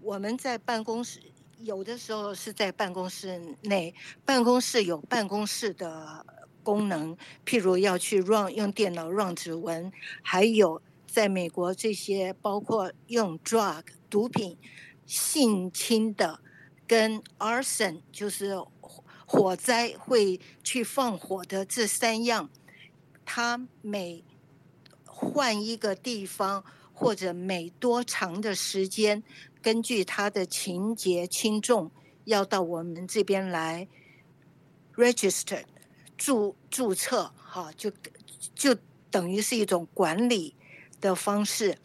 [0.00, 1.20] 我们在办公室。
[1.62, 6.24] 有的时候是在办公室内，办公室有办公室的
[6.62, 7.14] 功能，
[7.44, 14.56] 譬如要去 run 用电脑 run 指纹，还有在美国这些包括用 drug 毒品、
[15.04, 16.40] 性侵的
[16.90, 18.60] 跟 arson 就是
[19.24, 22.50] 火灾会去放火的这三样，
[23.24, 24.24] 他每
[25.04, 29.22] 换一个地方或者每多长的时间。
[29.62, 31.92] 根据他的情节轻重，
[32.24, 33.86] 要到我们这边来
[34.96, 35.62] register
[36.16, 37.92] 注注册，哈，就
[38.56, 38.74] 就
[39.12, 40.56] 等于是一种管理
[41.00, 41.78] 的方式。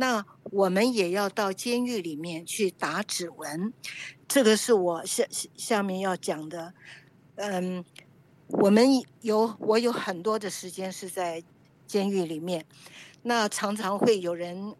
[0.00, 3.72] 那我们也要到监狱里面去打指纹，
[4.26, 6.72] 这个是我下下面要讲的。
[7.36, 7.84] 嗯，
[8.48, 8.86] 我们
[9.20, 11.44] 有我有很多的时间是在
[11.86, 12.64] 监狱里面，
[13.22, 14.74] 那常常会有人。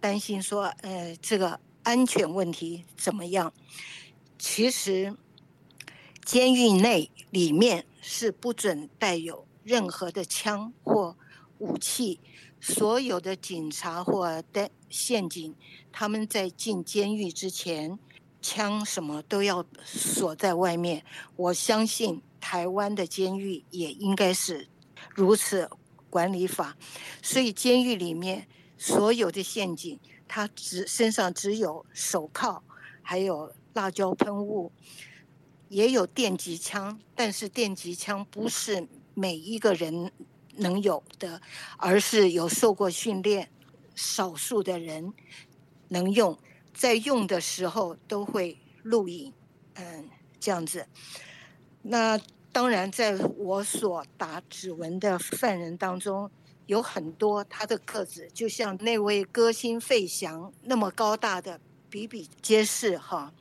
[0.00, 3.54] 担心说，呃，这个安全问题怎么样？
[4.36, 5.16] 其实，
[6.24, 11.16] 监狱内里面是不准带有任何的枪或
[11.58, 12.18] 武器，
[12.64, 15.52] 所有的警察或的宪警，
[15.90, 17.98] 他们在进监狱之前，
[18.40, 21.04] 枪什么都要锁在外面。
[21.34, 24.68] 我相信台湾的监狱也应该是
[25.12, 25.68] 如此
[26.08, 26.76] 管理法，
[27.20, 28.46] 所以监狱里面
[28.78, 29.98] 所有的宪警，
[30.28, 32.62] 他只身上只有手铐，
[33.02, 34.70] 还有辣椒喷雾，
[35.68, 40.12] 也有电击枪，但是电击枪不是每一个人
[40.56, 41.40] 能有的，
[41.76, 43.50] 而是有受过训练，
[43.94, 45.12] 少数的人
[45.88, 46.38] 能用，
[46.72, 49.32] 在用的时候都会录影，
[49.74, 50.86] 嗯，这样子。
[51.82, 52.18] 那
[52.52, 56.30] 当然，在我所打指纹的犯人当中，
[56.66, 63.32] 有很多他的个子就像那位歌星费翔那么高大的，比比皆是哈。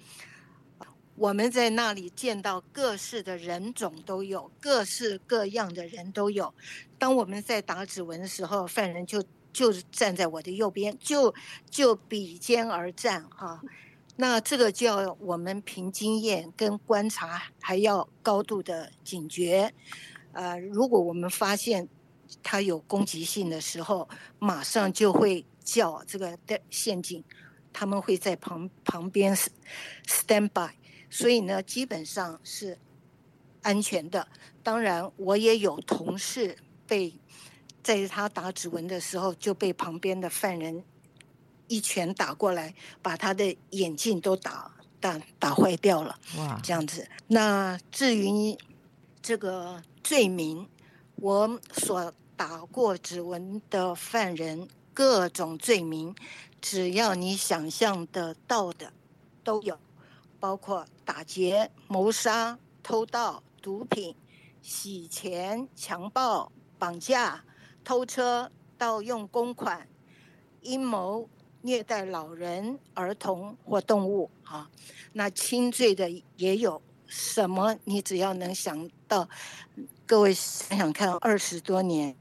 [1.22, 6.52] 我们在那里见到各式的人种都有，各式各样的人都有。
[6.98, 11.32] 当我们在打指纹的时候，犯人就就站在我的右边，就
[11.70, 13.62] 就比肩而战哈。
[14.16, 19.72] 那这个叫我们凭经验跟观察，还要高度的警觉。
[20.32, 21.88] 呃，如果我们发现
[22.42, 27.24] 他有攻击性的时候，马上就会叫这个的陷阱，
[27.72, 29.38] 他们会在旁旁边
[30.08, 30.81] stand by。
[31.14, 32.78] 所以呢，基本上是
[33.62, 34.26] 安全的。
[34.64, 37.14] 当然，我也有同事被
[37.84, 40.82] 在他打指纹的时候就被旁边的犯人
[41.68, 44.72] 一拳打过来，把他的眼镜都打
[45.02, 46.18] 打打坏掉了。
[46.38, 47.06] 哇，这样子。
[47.28, 48.58] 那至于
[49.22, 50.66] 这个罪名，
[51.18, 56.16] 我所打过指纹的犯人，各种罪名，
[56.62, 58.94] 只要你想象得到的
[59.44, 59.78] 都有。
[60.40, 64.16] 包括打劫、谋杀、偷盗、毒品、
[64.62, 67.44] 洗钱、强暴、绑架、
[67.84, 69.86] 偷车、盗用公款、
[70.62, 71.30] 阴谋、
[71.64, 74.32] 虐待老人、儿童或动物。
[74.42, 74.70] 哈，
[75.12, 77.78] 那轻罪的也有什么？
[77.84, 79.28] 你只要能想到，
[80.06, 82.16] 各位想想看，二十多年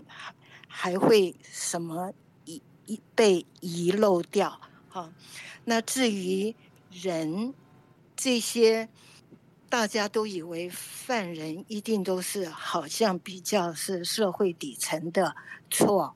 [0.66, 2.12] 还会什么
[2.44, 4.60] 遗遗被遗漏掉？
[4.88, 5.12] 哈，
[5.64, 6.56] 那至于
[6.90, 7.54] 人。
[8.22, 8.86] 这些
[9.70, 15.34] 大家都以为犯人一定都是好像比较是社会底层的，
[15.70, 16.14] 错。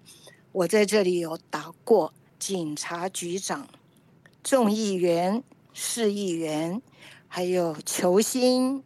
[0.53, 3.67] 我在这里有打过警察局长、
[4.43, 6.83] 众议员、市议员，
[7.27, 8.85] 还有球星、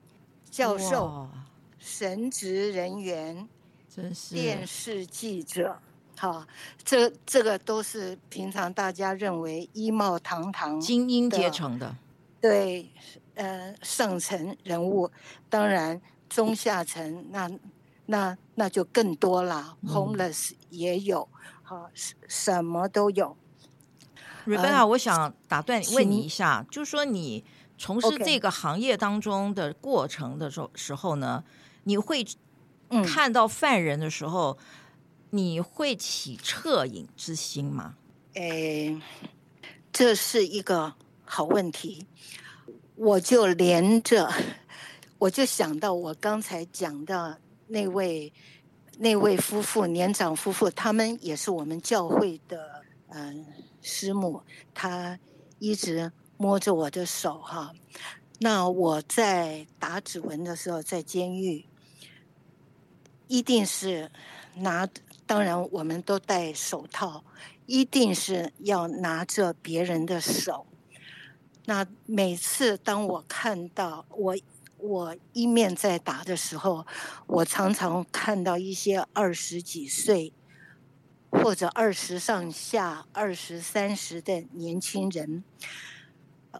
[0.48, 1.28] 教授、
[1.76, 3.48] 神职人员、
[3.92, 5.76] 真是电视记者。
[6.16, 6.46] 好，
[6.84, 11.96] 这这个都是平常大家认为衣帽堂堂、精英阶层的。
[12.40, 12.90] 对，
[13.34, 15.10] 呃，上层人物，
[15.50, 17.50] 当然中下层那
[18.06, 21.28] 那那就更多了，嗯，homeless 也有，
[21.62, 21.90] 好，
[22.28, 23.36] 什么都有。
[24.46, 27.44] Rebecca，我想打断问你一下，就是说你
[27.76, 31.42] 从事这个行业当中的过程的时候时候呢，
[31.84, 32.24] 你会
[33.04, 34.64] 看到犯人的时候，嗯，
[35.30, 37.96] 你会起恻隐之心吗？
[38.34, 39.00] 诶，
[39.92, 40.94] 这是一个。
[41.30, 42.06] 好问题，
[42.96, 44.32] 我就连着，
[45.18, 48.32] 我就想到我刚才讲的那位
[48.96, 53.44] 那位夫妇，年长夫妇，他们也是我们教会的嗯
[53.82, 55.20] 师母，他
[55.58, 57.72] 一直摸着我的手哈。
[58.40, 61.66] 那我在打指纹的时候，在监狱，
[63.26, 64.10] 一定是
[64.54, 64.88] 拿，
[65.26, 67.22] 当然我们都戴手套，
[67.66, 70.66] 一定是要拿着别人的手。
[71.68, 74.34] 那每次当我看到我
[74.78, 76.86] 我一面在打的时候，
[77.26, 80.32] 我常常看到一些二十几岁
[81.30, 85.44] 或者二十上下、二十三十的年轻人，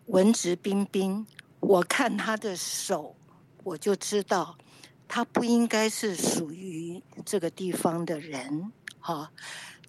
[0.05, 1.27] 文质彬彬。
[1.61, 3.17] 我看他的手，
[3.65, 4.59] 我就知道
[5.09, 8.71] 他不应该是属于这个地方的人。
[9.01, 9.33] 哈，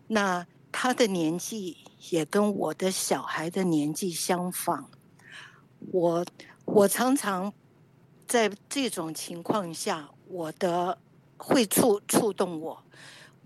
[0.08, 1.76] 那他的年纪
[2.10, 4.90] 也跟我的小孩的年纪相仿。
[5.92, 6.26] 我
[6.66, 7.52] 我常常
[8.28, 10.98] 在这种情况下，我的
[11.38, 12.84] 会触触动我，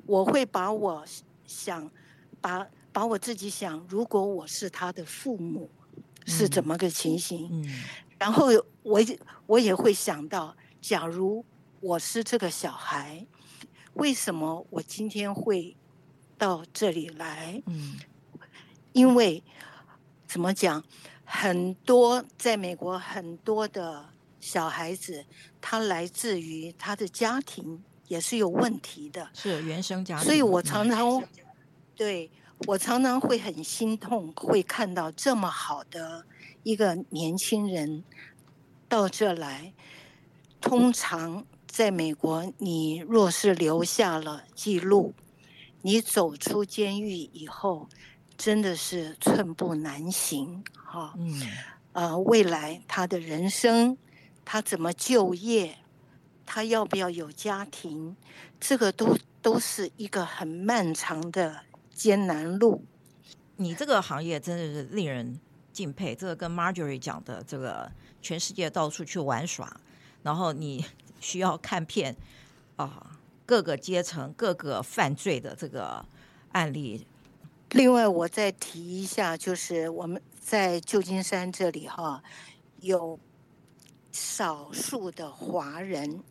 [0.05, 1.05] 我会把我
[1.45, 1.89] 想
[2.41, 5.69] 把把我自己想，如果我是他的父母，
[6.25, 7.47] 是怎么个情形？
[7.51, 7.83] 嗯嗯、
[8.17, 8.47] 然后
[8.81, 8.99] 我
[9.45, 11.45] 我也会想到，假如
[11.79, 13.25] 我是这个小孩，
[13.93, 15.75] 为什么我今天会
[16.37, 17.61] 到这里来？
[17.67, 17.99] 嗯、
[18.91, 19.43] 因为
[20.27, 20.83] 怎么讲，
[21.35, 24.05] 很多在美国很多的
[24.39, 25.25] 小孩子，
[25.59, 31.23] 他来自于他的家庭也是有问题的，是原生家庭，所以我常常
[31.95, 32.29] 对
[32.67, 36.23] 我常常会很心痛，会看到这么好的
[36.61, 38.03] 一个年轻人
[38.87, 39.73] 到这来，
[40.61, 45.15] 通常在美国，你若是留下了记录。
[45.85, 47.89] 你走出监狱以后，
[48.37, 51.41] 真的是寸步难行，哈，嗯，
[51.93, 53.97] 呃，未来他的人生，
[54.43, 55.77] 他怎么就业，
[56.45, 58.15] 他要不要有家庭，
[58.59, 61.61] 这个都都是一个很漫长的
[61.93, 62.83] 艰难路。
[63.57, 65.39] 你这个行业真的是令人
[65.71, 69.79] 敬佩，这个跟 Marjorie 讲的这个全世界到处去玩耍，
[70.23, 70.85] 然后你
[71.19, 72.15] 需要看片
[72.75, 73.11] 啊。
[73.45, 76.03] 各个阶层、各个犯罪的这个
[76.53, 77.05] 案例。
[77.73, 82.21] 另外，我再提一下，就是我们在旧金山这里哈，
[82.81, 83.19] 有
[84.11, 86.21] 少数的华人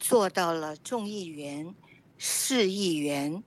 [0.00, 1.74] 做到了众议员、
[2.16, 3.44] 市议员，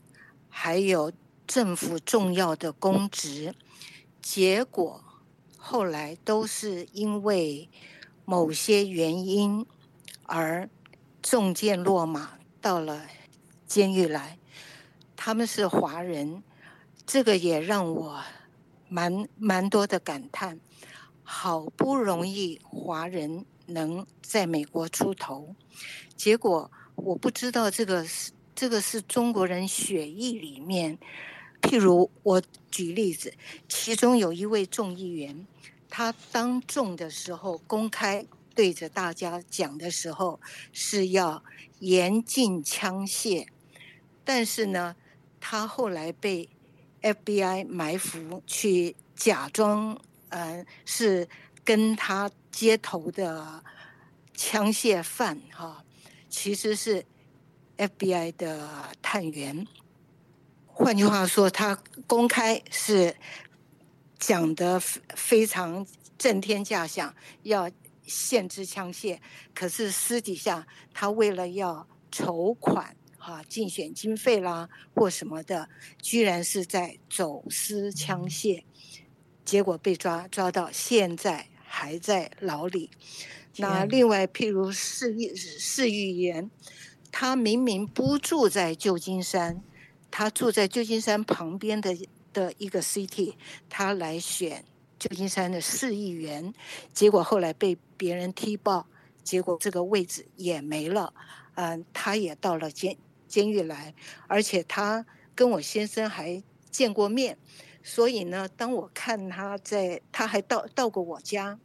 [0.48, 1.12] 还有
[1.48, 3.56] 政府重要的公职，
[4.22, 5.04] 结果
[5.58, 7.68] 后来都是因为
[8.26, 9.66] 某些原因
[10.22, 10.70] 而
[11.20, 12.38] 中箭落马。
[12.62, 13.08] 到了
[13.66, 14.38] 监狱来，
[15.16, 16.44] 他们是华人，
[17.12, 18.24] 这个也让我
[18.88, 20.60] 蛮蛮多的感叹。
[21.24, 25.56] 好不容易华人能在美国出头，
[26.16, 31.00] 结果我不知道这个是这个是中国人血液里面。
[31.64, 32.40] 譬如我
[32.70, 33.34] 举例子，
[33.68, 35.48] 其中有一位众议员，
[35.90, 38.24] 他当众的时候公开。
[38.56, 40.38] 对着大家讲的时候
[40.74, 41.42] 是要
[41.80, 43.48] 严禁枪械，
[44.26, 44.98] 但是呢，
[45.40, 46.50] 他后来被
[47.02, 51.28] FBI 埋伏，去假装呃是
[51.64, 53.64] 跟他接头的
[54.34, 55.84] 枪械犯哈，
[56.30, 57.06] 其实是
[57.78, 59.66] FBI 的探员。
[60.66, 61.78] 换句话说，他
[62.08, 63.16] 公开是
[64.18, 65.86] 讲的非常
[66.18, 67.70] 震天价响，要。
[68.12, 69.20] 限制枪械，
[69.54, 75.70] 可是私底下他为了要筹款啊，竞选经费啦或什么的，
[76.02, 78.64] 居然是在走私枪械，
[79.46, 82.90] 结果被抓抓到，现在还在牢里。
[83.58, 86.50] 那另外，譬如市议市议员，
[87.12, 89.62] 他明明不住在旧金山，
[90.10, 91.96] 他住在旧金山旁边的
[92.32, 93.36] 的一个 city，
[93.70, 94.66] 他来选。
[94.98, 96.54] 旧金山的市议员，
[96.94, 98.86] 结果后来被别人踢爆，
[99.24, 101.14] 结果这个位置也没了。
[101.56, 102.98] 嗯，他也到了监
[103.30, 103.94] 监狱来，
[104.28, 107.38] 而且他跟我先生还见过面，
[107.82, 111.58] 所以呢，当我看他在，他还到到过我家，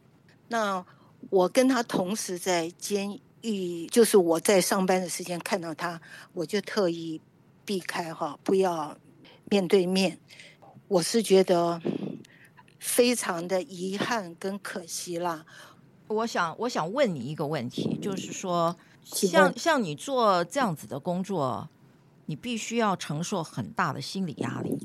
[0.47, 0.85] 那
[1.29, 5.99] 我跟他同时在监狱，就是我在上班的时间看到他，
[6.33, 7.19] 我就特意
[7.65, 8.97] 避开哈，不要
[9.49, 10.19] 面对面。
[10.87, 11.81] 我是觉得。
[12.77, 15.43] 非常的遗憾跟可惜啦。
[16.05, 21.69] 我想，我想问你一个问题，就是说，像像你做这样子的工作，
[22.25, 24.75] 你必须要承受很大的心理压力，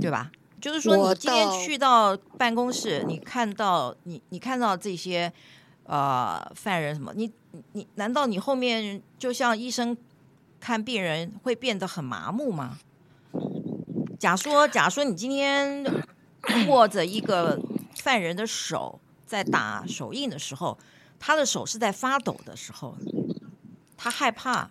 [0.00, 0.30] 对吧？
[0.60, 5.32] 就是说，你今天去到办公室，你看到你你看到这些
[5.84, 7.32] 呃犯人什么，你
[7.72, 9.96] 你难道你后面就像医生
[10.58, 12.78] 看病人会变得很麻木吗？
[14.18, 15.86] 假说假说你今天。
[16.66, 17.60] 握着一个
[17.96, 20.76] 犯人的手，在打手印的时候，
[21.20, 22.96] 他的手是在发抖的时候，
[23.96, 24.68] 他害怕，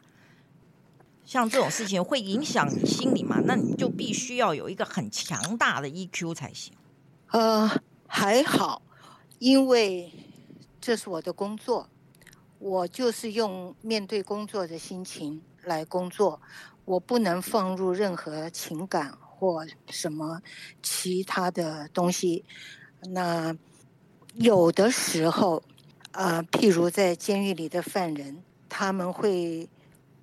[1.24, 3.40] 像这种事情会影响你心理嘛？
[3.46, 6.74] 那你就必须要有一个很强大的 EQ 才行。
[7.28, 7.70] 呃，
[8.08, 8.82] 还好，
[9.38, 10.12] 因为
[10.82, 11.88] 这是我的工作，
[12.58, 16.42] 我就是用面对工作的心情来工作，
[16.84, 19.18] 我不能放入任何情感。
[19.40, 20.42] 或什么
[20.84, 22.44] 其他的东西，
[23.04, 23.56] 那
[24.34, 25.64] 有的时候，
[26.12, 29.70] 呃，譬如在监狱里的犯人，他们会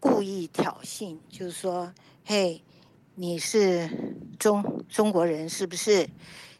[0.00, 1.92] 故意挑衅，就是说
[2.24, 2.62] ：“嘿，
[3.14, 3.88] 你是
[4.38, 6.08] 中中国人是不是？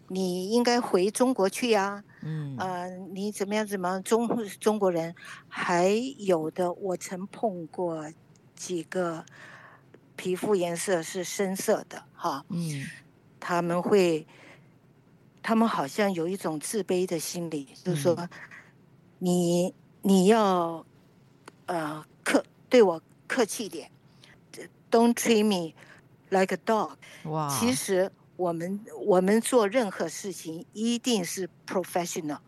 [0.09, 3.67] 你应该回中国去呀。”嗯，呃，你怎么样？
[3.67, 4.29] 怎么中
[4.61, 5.15] 中国人？
[5.49, 8.11] 还有的，我曾碰过
[8.55, 9.25] 几个。
[10.19, 12.87] 皮肤颜色是深色的，哈，嗯，
[13.39, 14.27] 他们会，
[15.43, 18.29] 他们好像有一种自卑的心理，嗯、就是说，
[19.19, 20.85] 你你要，
[21.67, 23.91] 呃，客对我客气点
[24.91, 25.75] ，Don't treat me
[26.31, 26.97] like a dog。
[27.25, 32.39] 哇，其实我们我们做任何事情一定是 professional，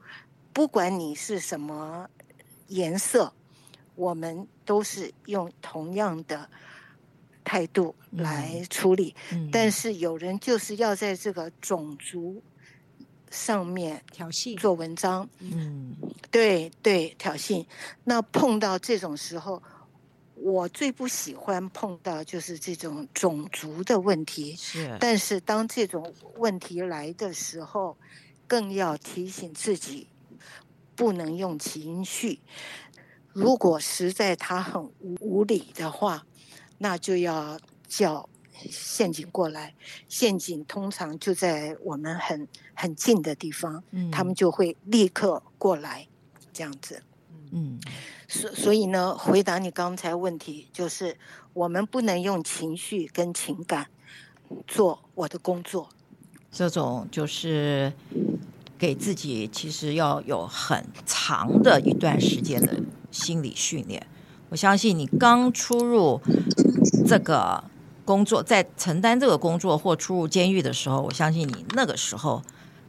[0.53, 2.09] 不管你是什么
[2.69, 3.33] 颜色，
[3.95, 6.49] 我们都是用同样的
[7.43, 9.15] 态度来处理。
[9.33, 12.43] 嗯，但是有人就是要在这个种族
[13.31, 15.95] 上面挑衅做文章，嗯，
[16.31, 17.65] 对对，挑衅。
[18.05, 19.63] 那碰到这种时候，
[20.35, 24.55] 我最不喜欢碰到就是这种种族的问题。
[24.57, 27.97] 是，但是当这种问题来的时候，
[28.47, 30.07] 更要提醒自己，
[30.95, 32.41] 不能用情绪。
[33.33, 36.25] 如果实在他很无无理的话，
[36.79, 38.29] 那就要叫
[38.71, 39.75] 宪警过来。
[40.09, 46.07] 陷阱通常就在我们很很近的地方，嗯，他们就会立刻过来，
[46.53, 47.03] 这样子。
[47.53, 47.79] 嗯。
[48.31, 51.17] 所所以呢，回答你刚才问题，就是
[51.55, 53.87] 我们不能用情绪跟情感
[54.67, 55.89] 做我的工作。
[56.53, 57.91] 这种就是
[58.79, 62.79] 给自己其实要有很长的一段时间的
[63.11, 64.07] 心理训练。
[64.51, 66.21] 我相信你刚出入
[67.07, 67.65] 这个
[68.09, 72.43] 工作，在承担这个工作或出入监狱的时候，我相信你那个时候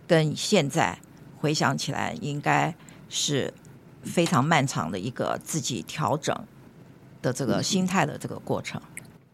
[0.07, 0.97] 跟现在
[1.39, 2.73] 回想起来，应该
[3.09, 3.53] 是。
[4.01, 6.33] 非常漫长的一个自己调整
[7.21, 8.81] 的这个心态的这个过程。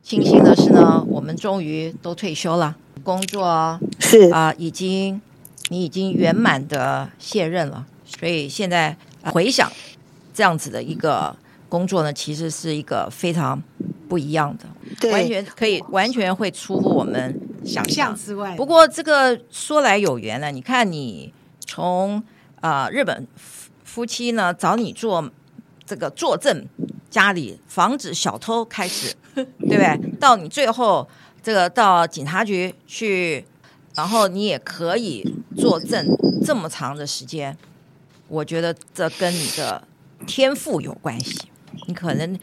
[0.02, 5.22] 庆幸的是呢，我们终于都退休了，工作是啊、呃，已经
[5.70, 7.86] 你已经圆满的卸任了。
[8.04, 9.72] 所以现在回想
[10.34, 11.38] 这样子的一个
[11.70, 13.62] 工作呢，其实是一个非常
[14.08, 18.56] 不一样的，完全可以完全会出乎我们想象之外。
[18.56, 22.24] 不过这个说来有缘了，你看你从
[22.62, 23.28] 啊、呃、日本。
[23.96, 25.32] 夫妻呢找你做
[25.86, 26.68] 这个作证
[27.10, 29.98] 家里，防止小偷开始， 对不对？
[30.20, 31.08] 到你最后
[31.42, 33.46] 这个到警察局去，
[33.96, 36.06] 然后你也可以作证
[36.46, 37.58] 这么长的时间。
[38.28, 39.82] 我觉得这跟你的
[40.28, 41.44] 天赋有关系，
[41.88, 42.38] 你可能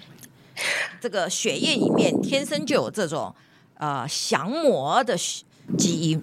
[1.01, 3.35] 这个血液里面天生就有这种
[3.79, 5.17] 呃降魔的
[5.77, 6.23] 基因。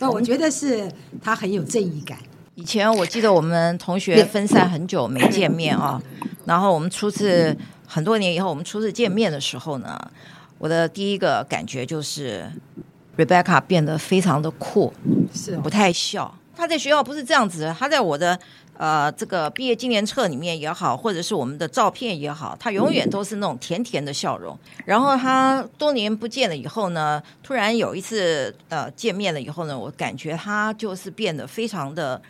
[0.00, 0.90] 那我觉得是
[1.22, 2.18] 他很有正义感。
[2.56, 6.02] 以前我记得我们同学分散很久没见面啊，
[6.44, 7.56] 然后我们初次
[7.86, 9.96] 很多年以后我们初次见面的时候呢，
[10.58, 12.50] 我的第一个感觉就是
[13.16, 14.92] Rebecca 变得非常的酷，
[15.32, 16.36] 是不太笑。
[16.56, 18.36] 他在学校不是这样子，他在我的
[18.78, 24.58] 呃这个毕业纪念册里面也好，或者是我们的照片也好，他永远都是那种甜甜的笑容。
[24.86, 32.22] 然后他多年不见了以后呢，突然有一次呃见面了以后呢，我感觉他就是变得非常的。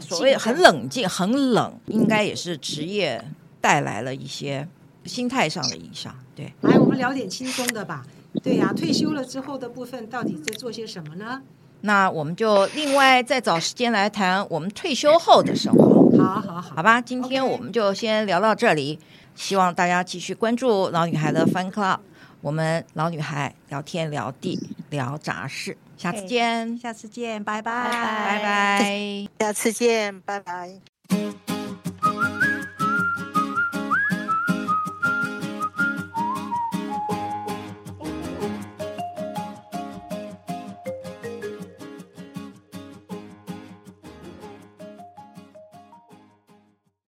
[0.00, 3.22] 所谓很冷静，很冷，应该也是职业
[3.60, 4.66] 带来了一些
[5.04, 6.16] 心态上的影响。
[6.34, 8.02] 对，来，我们聊点轻松的吧。
[8.42, 11.42] 对呀、退休了之后的部分，到底在做些什么呢？
[11.82, 16.10] 那我们就另外再找时间来谈我们退休后的生活。
[16.18, 18.98] 好好好，好吧，今天我们就先聊到这里。
[19.34, 21.98] 希望大家继续关注老女孩的 Fun Club，
[22.42, 24.58] 我们老女孩聊天聊地
[24.90, 25.76] 聊杂事。
[25.96, 31.51] 下次见，下次见，拜拜，拜拜，下次见，拜拜。